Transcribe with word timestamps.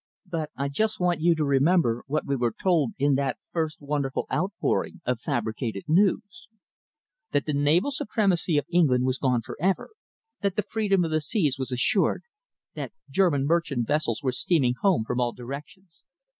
But 0.25 0.49
I 0.55 0.67
just 0.67 0.99
want 0.99 1.21
you 1.21 1.35
to 1.35 1.45
remember 1.45 2.03
what 2.07 2.25
we 2.25 2.35
were 2.35 2.55
told 2.59 2.93
in 2.97 3.13
that 3.13 3.37
first 3.51 3.83
wonderful 3.83 4.25
outpouring 4.33 4.99
of 5.05 5.21
fabricated 5.21 5.83
news 5.87 6.47
that 7.33 7.45
the 7.45 7.53
naval 7.53 7.91
supremacy 7.91 8.57
of 8.57 8.65
England 8.73 9.05
was 9.05 9.19
gone 9.19 9.43
for 9.43 9.55
ever, 9.61 9.91
that 10.41 10.55
the 10.55 10.63
freedom 10.67 11.03
of 11.05 11.11
the 11.11 11.21
seas 11.21 11.59
was 11.59 11.71
assured, 11.71 12.23
that 12.73 12.93
German 13.11 13.45
merchant 13.45 13.85
vessels 13.85 14.23
were 14.23 14.31
steaming 14.31 14.73
home 14.81 15.03
from 15.05 15.19
all 15.21 15.33
directions! 15.33 16.03